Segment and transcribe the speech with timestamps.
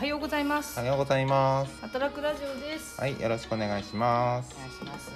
[0.00, 0.78] はようございます。
[0.78, 1.78] おはようございます。
[1.82, 4.56] 働くラジオです、はい、よろしくお願いします。
[4.56, 4.58] お。
[4.58, 5.12] 願いします。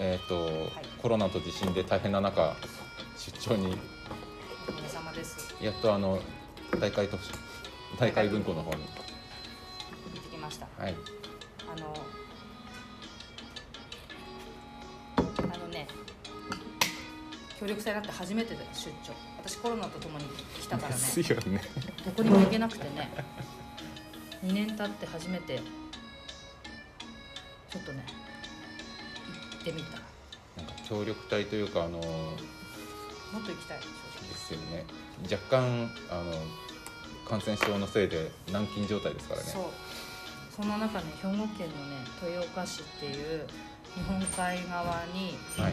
[0.00, 0.68] えっ、と、
[1.00, 2.56] コロナと地震で大変な中、
[3.16, 3.66] 出張に。
[3.66, 5.54] お疲れ様です。
[5.62, 6.18] やっとあの
[6.80, 7.18] 大会と
[8.00, 10.66] 大会文庫の方に、行ってきました。
[10.76, 10.96] はい、
[17.58, 19.14] 協力隊になって初めてで出張。
[19.38, 20.24] 私コロナとともに
[20.60, 20.96] 来たからね。
[20.96, 21.62] ですよね。
[22.04, 23.10] どこにも行けなくてね。
[24.44, 25.60] 2年経って初めて
[27.70, 28.04] ちょっとね
[29.52, 29.98] 行ってみた。
[30.62, 33.84] なんか協力隊というかあのもっと行きたいで
[34.36, 34.84] すよね。
[35.22, 36.32] 若干あの
[37.26, 39.46] 感染症のせいで軟禁状態ですからね。
[39.46, 39.64] そう。
[40.54, 41.48] そんな中ね兵庫県のね
[42.22, 43.46] 豊岡市っていう
[43.94, 45.72] 日本海側にはい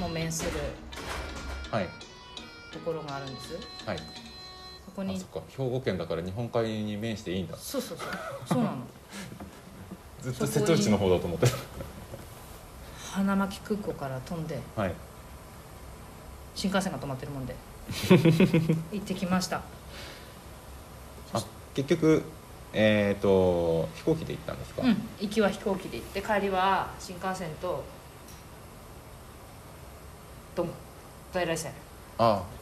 [0.00, 0.50] も面する
[1.70, 1.88] はい
[2.72, 3.98] ところがあるんですはい。
[3.98, 7.56] そこにあそっか兵庫県だから日本海に面していいんだ。
[7.56, 8.08] そうそうそう
[8.48, 8.76] そうなの
[10.22, 11.46] ずっと瀬戸内の方だと思って
[13.12, 14.82] 花巻空港から飛んでた。
[14.82, 14.94] はい。
[16.54, 17.54] 新幹線が止まってるもんで
[18.92, 19.60] 行ってきました
[21.32, 21.42] あ
[21.74, 22.22] 結局
[22.72, 24.82] えっ、と飛行機で行ったんですか？
[24.82, 27.82] うん行きは飛行機で行って帰りは新幹線と
[30.54, 30.70] どん
[31.32, 31.72] 在来線
[32.18, 32.54] ああ。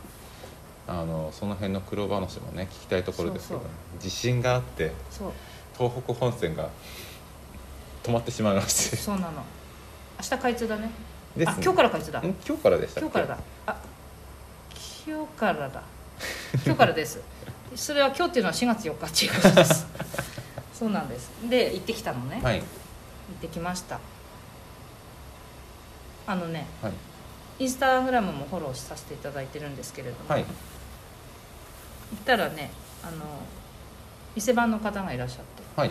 [0.84, 3.68] あのその辺の苦労話もね聞きたいところですけどそう
[4.00, 5.32] 地震があってそう。
[5.78, 6.70] 東北本線が
[8.02, 8.96] 止まってしまいまして。
[8.96, 9.32] そうなの。
[10.18, 10.90] 明日開通だね。
[11.36, 12.20] ですあ今日から開通だ。
[12.20, 13.38] ん今日からでした今日からだ。
[13.66, 13.76] あ
[15.06, 15.82] 今日からだ。
[16.64, 17.20] 今日からです。
[17.74, 19.86] それは今日っていうのは4月4日っていうことです。
[20.74, 21.30] そうなんです。
[21.48, 22.58] で行ってきたのね、はい。
[22.58, 22.64] 行っ
[23.40, 24.00] てきました。
[26.26, 26.92] あのねはい
[27.62, 30.42] インスタグラムもフォローさせていただいてるんですけれども、はい。
[30.42, 32.72] 行ったらね
[33.04, 33.24] あの
[34.34, 35.91] 店番の方がいらっしゃってはい。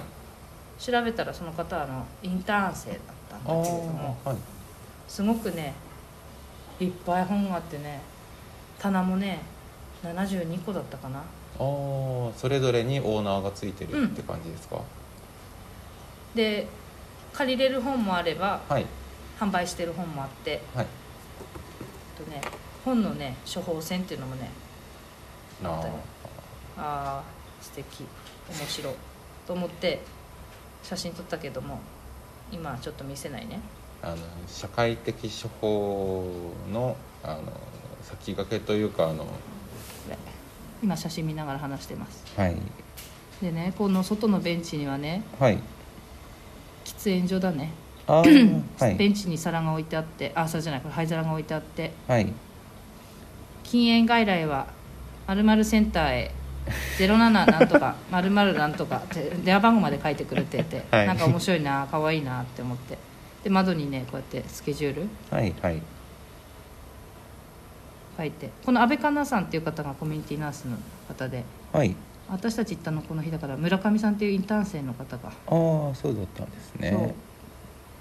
[0.77, 4.37] 調べたらその方はあのインターン生だったんだあけれどもあはい。
[5.07, 5.73] すごくね
[6.81, 8.01] いっぱい本があってね
[8.77, 9.39] 棚もね
[10.03, 11.19] 72個だったかな。
[11.19, 14.81] あーそれぞれにオーナーがついてるって感じですか、
[16.33, 16.67] で
[17.33, 18.85] 借りれる本もあればはい。
[19.39, 20.85] 販売してる本もあってはい。
[20.85, 21.00] あ
[22.23, 22.41] とね
[22.85, 24.49] 本のね処方箋っていうのもね
[25.63, 25.79] ああ。
[25.79, 25.93] ったよ
[26.77, 28.05] あー素敵
[28.49, 28.93] 面白い。
[29.47, 30.01] と思って
[30.83, 31.79] 写真撮ったけども
[32.51, 33.59] 今はちょっと見せないね。
[34.01, 34.17] あの
[34.47, 36.27] 社会的処方
[36.71, 37.41] のあの
[38.01, 39.27] 先駆けというかあの
[40.81, 42.23] 今写真見ながら話してます。
[42.35, 42.57] はい。
[43.41, 45.59] でねこの外のベンチにはねはい。
[46.83, 47.71] 喫煙所だね
[48.79, 48.95] はい。
[48.95, 52.31] ベンチに皿が置いてあってあ皿じゃないこれ灰皿が置いてあってはい。
[53.63, 54.67] 禁煙外来は
[55.27, 56.31] 〇〇センターへ
[56.97, 61.07] 07なんとか 〇〇なんとかって電話番号まで書いてくれてて、はい。
[61.07, 62.97] なんか面白いな可愛いなって思って。
[63.43, 65.81] で窓にねこうやってスケジュールはいはい。
[68.17, 71.95] 書いてこの安倍環奈さんっていう方がコミュニティナースの方ではい。
[72.29, 75.33] 私たち行ったのこの日だから村上さんっていうインターン生の方が、ああ
[75.93, 77.13] そうだったんですね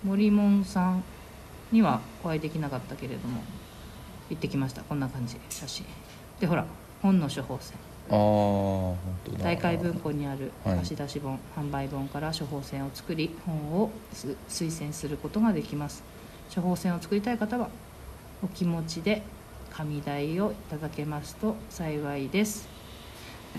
[0.05, 1.05] 森門さん
[1.72, 3.43] にはお会いできなかったけれども
[4.31, 4.83] 行ってきました。
[4.83, 5.37] こんな感じ。
[5.50, 5.84] 写真。
[6.41, 6.65] でほら
[7.03, 7.77] 本の処方箋。
[8.10, 9.44] ああ本当だ。
[9.44, 10.78] 大会文庫にあるはい。
[10.78, 16.03] 貸し出し本、販売本から処方箋を作り本をす推薦することができます。
[16.53, 17.69] 処方箋を作りたい方は
[18.43, 19.22] お気持ちで
[19.71, 22.69] 紙代をいただけますと幸いです。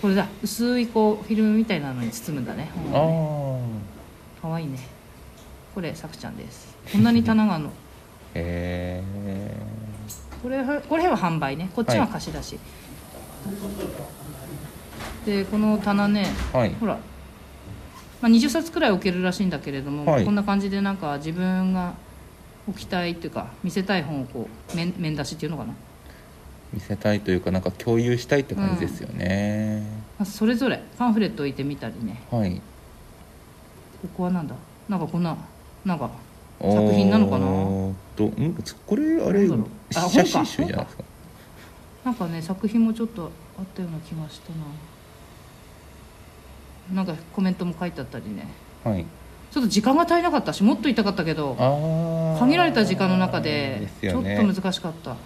[0.00, 0.26] これだ。
[0.42, 3.64] 薄いこうフィルムみたいなのに包むんだねあ本をね。
[4.38, 4.78] あかわいいね
[5.74, 6.76] これさくちゃんです。
[6.92, 7.70] こんなに棚があるの。
[8.34, 9.56] へえ
[10.42, 11.70] これはこれは販売ね。
[11.74, 12.58] こっちは貸し出し、
[15.24, 16.74] でこの棚ねはい。
[16.80, 16.98] ほら、
[18.20, 20.24] まあ、20冊くらい置けるらしいんだけれども、はい。
[20.24, 21.94] こんな感じでなんか自分が
[22.68, 25.74] 置きたいっていうか見せたい本をこう面面出しっていうのかな、
[26.72, 29.82] 見せたいというかなんか共有したいって感じですよね、
[30.18, 32.20] まあそれぞれパンフレット置いてみたりね。
[32.30, 32.60] はい。
[34.00, 34.54] ここはなんだ？
[34.88, 35.36] なんかこんな
[35.84, 36.10] なんか
[36.60, 37.46] 作品なのかな？
[38.16, 38.56] とん？
[38.86, 39.48] これあれ
[39.90, 41.04] 写真集じゃないですか？
[42.04, 44.50] なんかね作品もちょっとあったような気がした
[46.94, 47.02] な。
[47.02, 48.48] なんかコメントも書いてあったりね。
[48.84, 49.04] はい。
[49.50, 51.56] ちょっと時間が足りなかったしもっといたかったけど
[52.40, 55.16] 限られた時間の中でちょっと難しかった。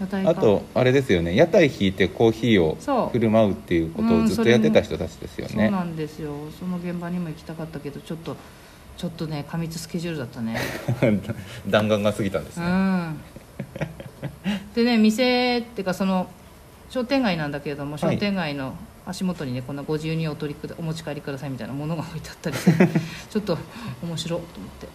[0.00, 1.34] 屋台かあとあれですよね。
[1.34, 2.76] 屋台引いてコーヒーを
[3.10, 6.32] 振る舞うっていうことうんをずっとやってた人たちですよね、そうなんですよ。
[6.58, 8.36] その現場にも行きたかったけどちょっと
[8.96, 10.58] ちょっとね過密スケジュールだったね。
[11.68, 13.20] 弾丸が過ぎたんですうね、ん。
[14.74, 16.28] でね店っていうかその
[16.90, 18.00] 商店街なんだけれどもはい。
[18.00, 18.74] 商店街の
[19.04, 22.88] 足元にねこんなご自由にお取りくだお持ち帰りくださいみたいなものが置いてあったりして
[23.30, 23.58] ちょっと
[24.02, 24.88] 面白いと思って、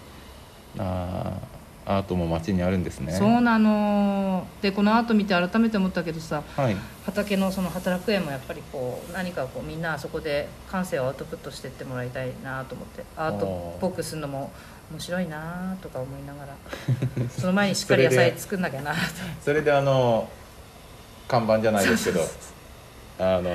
[0.80, 1.57] あー
[1.90, 3.14] アートも街にあるんですね。
[3.14, 4.46] そうなの。
[4.62, 6.76] でこのアート見て改めて思ったけどさはい。
[7.06, 14.52] 畑のその働く園もやっぱりこう何かこうみんなあそこで感性をアウトプットしてってもらいたいなと思ってアートっぽくするのも
[14.92, 16.56] 面白いなとか思いながら
[17.32, 18.98] その前にしっかり野菜作んなきゃなと。
[19.46, 20.28] それであの
[21.30, 22.20] 看板じゃないですけど
[23.20, 23.50] あの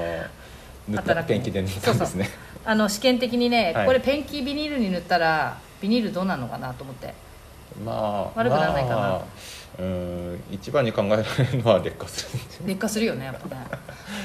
[0.88, 2.30] 塗ったペンキで塗ったんですね。
[2.64, 3.86] あの試験的にね、はい。
[3.86, 7.12] これペンキビニールに塗ったらビニールどうなのかなと思って
[7.84, 8.96] まあ悪くならないかな。
[8.96, 9.22] まあ
[9.78, 13.66] うん一番に考えられるのは劣化する劣化するよねやっぱね。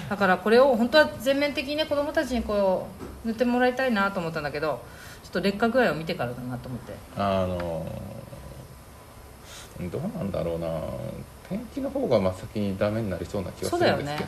[0.09, 2.87] だからこれを本当は全面的にね子供たちにこ
[3.23, 4.81] う塗ってもらいたいなと思ったんだけど
[5.23, 6.93] ちょっと劣化具合を見てからだなと思って。
[7.15, 7.85] あの
[9.89, 10.67] どうなんだろうな。
[11.47, 13.79] ペンキの方が真っ先にダメになりそうな気がするんですけど。
[13.79, 14.25] そうだよね。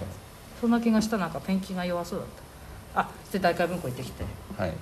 [0.62, 1.42] そんな気がしたなんか。
[1.42, 2.28] ペンキが弱そうだっ
[2.94, 3.02] た。
[3.02, 4.24] あそして大海文庫行ってきて。
[4.58, 4.74] はい。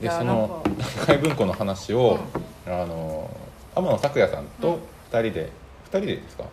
[0.00, 2.18] でそのなん中海文庫の話を、
[2.66, 3.30] あの
[3.74, 4.78] 天野咲也さんと
[5.12, 5.50] 2人で、
[5.86, 6.44] 2人でですか？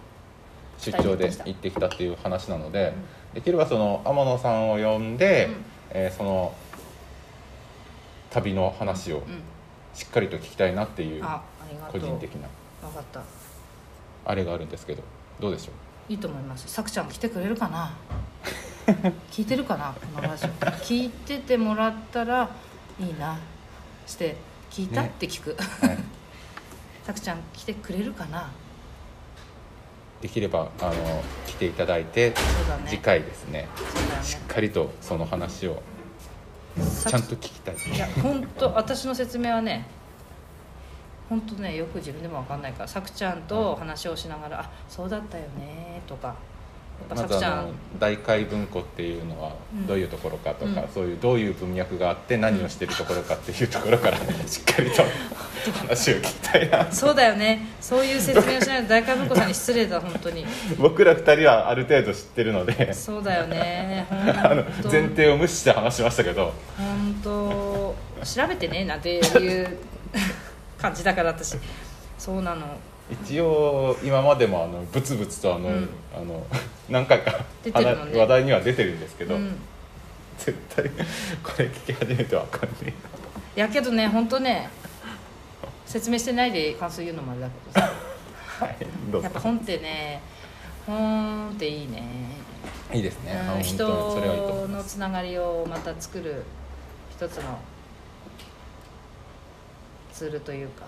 [0.80, 2.94] 出張で行ってきた行っていう話なので、
[3.34, 5.56] できればその天野さんを呼んで、うん。
[5.92, 6.54] えーその
[8.32, 9.24] 旅の話をうん。
[9.94, 11.24] しっかりと聞きたいなっていう
[11.92, 12.48] 個人的な。
[12.82, 13.22] 分かった。
[14.26, 15.04] あれがあるんですけど
[15.40, 15.72] どうでしょ
[16.10, 16.12] う？
[16.12, 16.68] いいと思います。
[16.68, 17.94] さくちゃん来てくれるかな？
[19.32, 19.94] 聞いてるかな？
[20.16, 20.50] このラジオ。
[20.50, 22.50] 聞いててもらったら
[23.00, 23.38] いいな。
[24.08, 24.36] して
[24.74, 25.56] 聞いた、ねって聞く。
[25.86, 25.98] はい。
[27.06, 28.50] さくちゃん来てくれるかな？
[30.20, 32.36] できればあの来ていただいてね。
[32.88, 33.60] 次回ですね。
[33.62, 33.68] ね。
[34.24, 35.84] しっかりとその話を
[36.80, 37.76] さちゃんと聞きたい。
[37.76, 39.86] いや本当私の説明はね
[41.30, 46.34] 本当ねよく自分でも分かんないからさくちゃんと話をしながら「あそうだったよね」とか
[47.10, 49.88] まずあの大海文庫っていうのはうん。
[49.88, 50.88] どういうところかとか、うん。
[50.90, 54.18] そういうどういう文脈があって何をしてるところかっていうところから
[54.48, 55.04] しっかりと
[55.88, 56.92] 話を聞きたいな。
[56.92, 57.68] そうだよね。
[57.80, 60.46] そういう説明をしないと大海文庫さんに失礼だ 本当に。
[60.78, 62.94] 僕ら二人はある程度知ってるので。
[62.94, 64.08] そうだよね。
[64.10, 66.54] あの前提を無視して話しましたけど。
[66.78, 67.96] 本当。
[68.24, 69.78] 調べてねなんていう
[70.78, 71.58] 感じだから私。
[72.18, 72.66] そうなの
[73.12, 75.90] 一応今までもあのブツブツとあの、うん。
[76.16, 76.46] あの
[76.90, 77.40] 何回かね。
[78.14, 79.56] 話題には出てるんですけど、うん。
[80.38, 80.90] 絶対
[81.44, 82.90] これ聞き始めてわかんな。
[82.90, 82.94] い
[83.56, 84.68] いやけどね本当ね
[85.86, 87.94] 説明してないで感想言うのもあれだけどさ。
[88.60, 88.78] はい
[89.24, 90.22] やっぱ本ってね
[90.86, 92.04] 本っていいね、
[92.92, 96.44] いいですね、あうん、本当にそれはいいと思い人のつながりをまた作る
[97.10, 97.60] 一つの
[100.12, 100.86] ツールというか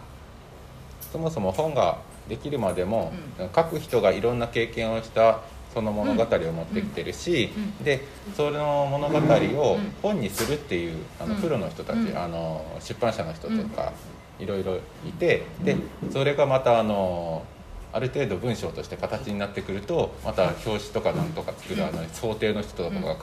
[1.16, 5.40] そもそも本ができるまでも、う書く人がいろんな経験をした
[5.74, 7.84] その物語を持ってきてるし、うん。
[7.86, 8.02] で
[8.36, 9.94] その物語をうん。
[10.02, 11.42] 本にするっていうあのうん。
[11.42, 12.18] プロの人たち、うん。
[12.18, 13.94] あの出版社の人とか
[14.40, 14.76] いろいろ
[15.08, 15.78] いてで
[16.12, 17.46] それがまたあの
[17.94, 23.16] ある程度文章として形になってくるとまた表紙とかなんとか作るあの想定の人とかが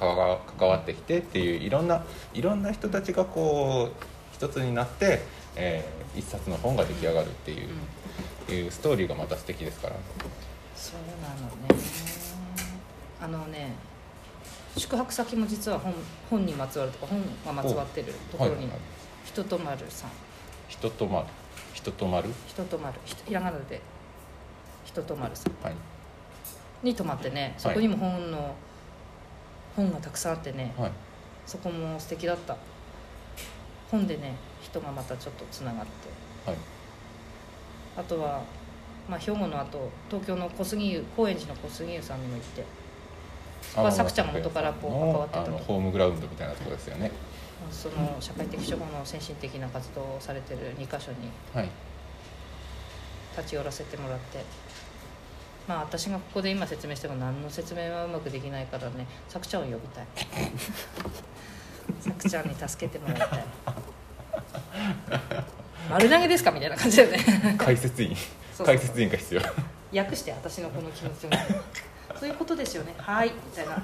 [0.59, 5.21] 関わってきてっていういろんないろんな人たちがこう一つになって、
[5.57, 7.69] えー一冊の本が出来上がるっていう。
[8.49, 8.55] うん。
[8.55, 9.97] いうストーリーがまた素敵ですから。
[10.77, 11.83] そうなのね。
[13.21, 13.73] あのね
[14.77, 15.95] 宿泊先も実は本
[16.29, 18.79] 本にまつわるとか本がまつわってるところにはい
[19.25, 20.11] 人とまるさん。
[20.69, 21.27] 人とまる
[21.73, 23.81] 人とまる人とまるひひらがなで。
[24.85, 25.53] 人とまるさん。
[25.65, 25.75] はい。
[26.83, 28.55] に泊まってねそこにも本の、
[29.77, 30.93] 本がたくさんあってねはい。
[31.47, 32.57] そこも素敵だった。
[33.91, 36.51] 本でね人がまたちょっとつながって。
[36.51, 36.59] はい。
[37.99, 38.43] あとは、
[39.09, 42.65] まあ、兵庫のあと東京の小杉湯高円寺の小杉湯さんにも行って。
[43.63, 45.53] そこはさくちゃんが元からこう関わってたと。
[45.65, 47.11] ホームグラウンドみたいなところですよね。
[47.71, 51.19] その社会的処方の先進的な活動をされてる2か所に
[51.55, 51.69] はい。
[53.37, 54.45] 立ち寄らせてもらって。
[55.69, 60.07] まあ私がここで今説明しても何の説明はうまくできないからねさくちゃんを呼びたい。
[62.01, 63.45] さくちゃんに助けてもらいたい
[65.91, 67.57] 丸投げですかみたいな感じだよね。
[67.59, 68.17] 解説員。
[68.65, 69.43] 解説員が必要。
[69.95, 71.47] 訳して私のこの気持ちをね。
[72.19, 72.95] そういうことですよね。
[72.99, 73.77] はいみたいな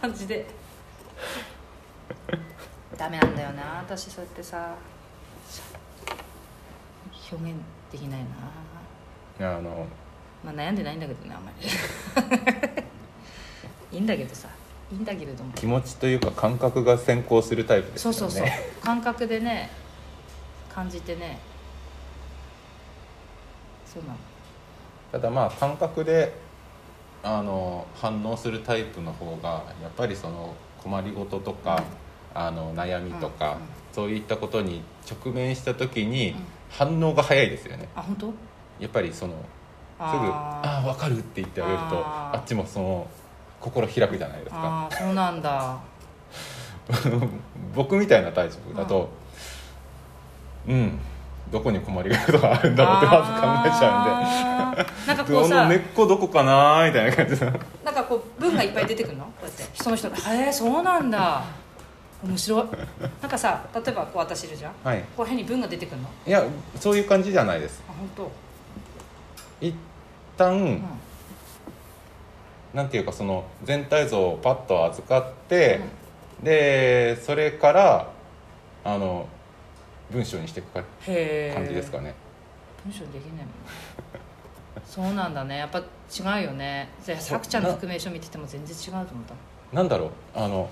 [0.00, 0.46] 感じで。
[2.96, 3.78] ダメなんだよな。
[3.78, 4.74] 私そうやってさ
[7.30, 7.54] 表現
[7.90, 8.20] できない
[9.40, 9.56] な。
[9.56, 9.86] あの
[10.44, 11.66] まあ悩んでないんだけどねあんまり。
[13.92, 14.48] いいんだけどさ。
[14.92, 15.52] いいんだけれども。
[15.54, 18.18] 気持ちというか感覚が先行するタイプですよね。
[18.18, 18.82] そうそうそう。
[18.82, 19.70] 感覚でね
[20.74, 21.38] 感じてね。
[23.86, 24.16] そうなの。
[25.12, 26.34] ただまあ感覚で
[27.22, 31.82] あの反応するタイプの方がやっぱりその困りごととか、
[32.34, 33.58] あの悩みとか、うんうん。
[33.92, 36.36] そういったことに直面した時にうん。
[36.70, 37.88] 反応が早いですよね。
[37.94, 38.32] あ本当？
[38.80, 39.38] やっぱりそのす
[39.98, 43.06] ぐ「あああ分かる」って言ってあげるとあっちもその
[43.60, 44.58] 心開くじゃないですか。
[44.60, 45.78] あーそうなんだ。
[47.76, 49.08] 僕みたいなタイプだと
[50.68, 50.98] うん。
[51.52, 52.26] どこに困りがあ
[52.62, 54.86] るんだろうってまず考えちゃうんで。
[55.06, 55.68] なんかこうさ。
[55.68, 57.46] 根っこどこかなみたいな感じで
[57.84, 59.24] なんかこう文がいっぱい出てくるの？
[59.24, 59.64] こうやって。
[59.74, 61.42] その人が「へえそうなんだ。
[62.24, 62.64] 面白い」
[63.20, 64.72] なんかさ例えばこう私いるじゃん。
[64.82, 65.04] はい。
[65.16, 66.08] こう変に文が出てくるの？
[66.08, 66.42] あいや
[66.80, 67.82] そういう感じじゃないです。
[67.86, 68.30] 本当。
[69.60, 69.74] 一
[70.36, 70.82] 旦、うん。
[72.72, 75.80] なんていうかその全体像をパッと預かって、
[76.42, 78.08] でそれから
[78.82, 79.28] あの
[80.10, 81.10] 文章にしていく感じ
[81.74, 82.14] ですかね、
[82.84, 83.46] 文章できないもん
[84.86, 85.58] そうなんだね。
[85.58, 86.88] やっぱ違うよね。
[87.18, 89.34] さくちゃんのな覆名書見てても全然違うと思った。
[89.76, 90.10] なんだろう。
[90.34, 90.68] あの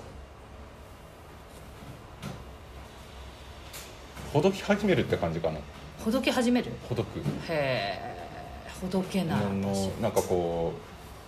[4.32, 5.58] ほどき始めるって感じかな。
[6.04, 6.72] ほどけ始める？
[6.88, 7.20] ほどく。
[7.20, 8.00] へえ
[8.80, 9.44] ほどけない。
[9.54, 10.80] の私なんかこう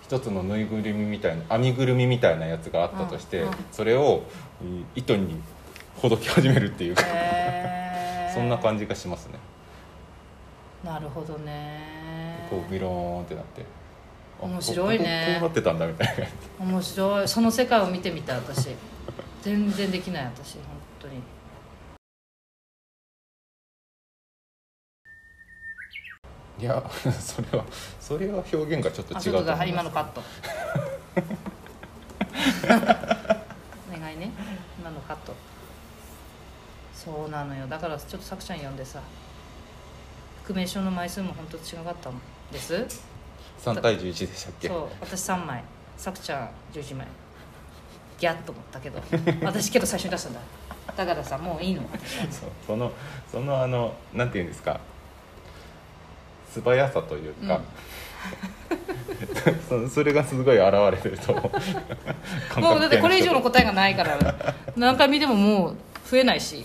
[0.03, 4.23] 一つのぬいぐるみみたいな編みぐるみみたいなやつがあったとして、うんうんそれを
[4.61, 5.39] うん糸に
[5.97, 7.03] ほどき始めるっていうか、
[8.35, 9.39] そんな感じがしますね。
[10.83, 12.45] なるほどね。
[12.49, 13.65] こうビローンってなって。
[14.41, 15.37] あ面白いね。
[15.39, 16.07] こうなってたんだみたい
[16.59, 16.65] な。
[16.65, 17.27] 面白い。
[17.27, 18.75] その世界を見てみたい私。
[19.41, 20.55] 全然できない私。
[20.55, 20.63] 本
[20.99, 21.21] 当に。
[26.57, 26.83] いや
[27.19, 27.65] それは
[27.99, 29.67] それは表現がちょっとあ違うと思います。
[29.67, 30.21] 今のカット
[33.97, 34.31] お願いね
[34.79, 35.33] 今のカット
[36.93, 37.67] そうなのよ。
[37.67, 38.99] だからちょっとさくちゃん呼んでさ。
[40.45, 42.13] 覆面書の枚数も本当違かったん
[42.51, 42.85] です。
[43.63, 44.67] 3対11でしたっけ？
[44.67, 44.87] そう。
[45.01, 45.63] 私3枚。
[45.97, 47.07] さくちゃん11枚。
[48.19, 49.01] ギャッと思ったけど。
[49.43, 50.39] 私けど最初に出したんだ。
[50.95, 51.81] だからさもういいの。
[52.29, 52.49] そう。
[52.67, 52.91] その
[53.31, 54.79] そのあのなんていうんですか？
[56.53, 57.59] 素早さというか、
[59.67, 61.51] そそれがすごい現れてると思
[62.57, 62.61] う。
[62.61, 64.17] もうだってこれ以上のこ答えがないから。
[64.77, 65.75] 何回見てももう
[66.09, 66.63] 増えないし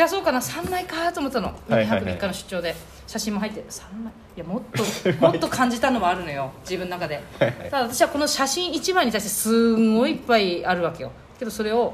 [0.00, 1.52] 増やそうかな3枚かと思ったの。
[1.68, 2.12] 2はいはいはい。
[2.12, 2.74] 泊3日の出張で。
[3.06, 4.12] 写真も入って3枚？
[4.36, 4.82] いやもっと
[5.20, 6.50] もっと感じたのはあるのよ。
[6.62, 7.20] 自分の中で。
[7.38, 11.10] ただ私はこの写真1枚に対してすんごいいっぱいあるわけよ。
[11.38, 11.92] けどそれを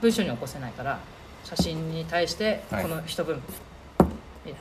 [0.00, 0.98] 文章に起こせないから
[1.44, 2.82] 写真に対してはい。
[2.84, 3.36] この一文、
[4.46, 4.58] みた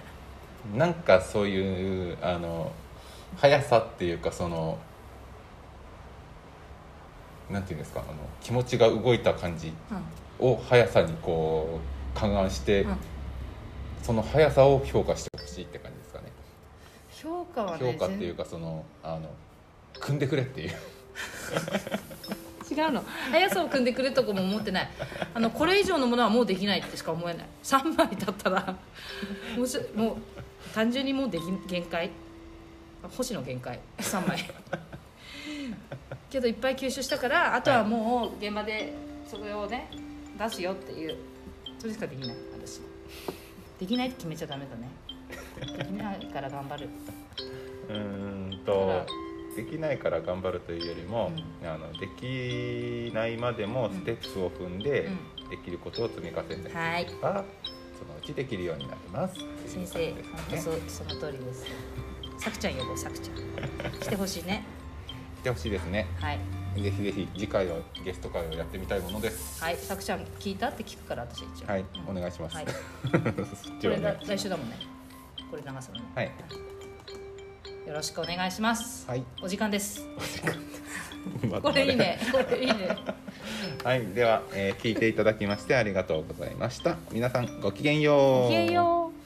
[0.75, 0.85] いな。
[0.87, 2.73] んかそういうあの
[3.37, 4.77] 速さっていうかその
[7.49, 8.01] なんていうんですか？
[8.01, 9.71] あの気持ちが動いた感じ。
[9.89, 10.01] な、
[10.39, 11.79] を速さにこ
[12.15, 12.89] う勘案して、うん。
[12.91, 12.97] うん
[14.07, 16.31] その速さを評価してほしいって感じですかね。
[17.11, 19.29] 評価はね評価っていうかそのあの
[19.99, 20.69] 組んでくれっていう。
[22.71, 23.03] 違うの。
[23.31, 24.89] 速さを組んでくれとかも思ってない。
[25.33, 27.45] あのこれ以上のものはもうできないってしか思えない。
[27.63, 28.77] 3枚だったら
[29.57, 30.15] もうしもう
[30.73, 32.09] 単純にもうでき限界。
[33.03, 33.77] あ星の限界。
[33.97, 34.37] 3枚。
[36.29, 38.93] けどいっぱい吸収したからあとはもう現場で
[39.29, 39.89] それをね
[40.37, 41.17] 出すよっていう。
[41.79, 42.37] それしかできない。
[42.53, 42.81] 私。
[43.79, 44.89] できないって決めちゃダメだね。
[45.77, 46.89] できないから頑張る。
[47.89, 49.05] うーんだとか
[49.55, 51.31] できないから頑張るというよりも、
[51.63, 55.09] うあのできないまでもステップを踏んで、
[55.49, 57.07] できることを積み重ねていけば、はい。
[57.97, 61.65] そのうちできるようになりますっていう先生本当そうその通りです。
[62.39, 64.63] さくちゃん呼ぼうさくちゃん来てほしいね。
[65.41, 66.07] 来てほしいですね。
[66.19, 69.63] はいぜひぜひ次回はゲスト会をやってみたいものです。
[69.63, 69.77] はい。
[69.77, 71.67] さくちゃん聞いたって聞くから私一応。
[71.67, 72.17] はい、うん。
[72.17, 72.65] お願いします、はい。
[72.67, 72.71] こ
[73.83, 74.19] れだはね。
[74.25, 74.77] 来週だもんね。
[75.49, 76.01] これ流すのね。
[76.15, 76.31] はい。
[77.87, 79.07] よろしくお願いします。
[79.07, 79.23] はい。
[79.41, 80.05] お時間です。
[81.49, 82.19] ま これいいね。
[82.31, 82.97] これいいね。
[83.83, 84.05] はい。
[84.07, 86.97] では、えー聞いていただきましてありがとうございました。
[87.11, 88.43] 皆さんごきげんよう。
[88.43, 89.16] ごきげんよう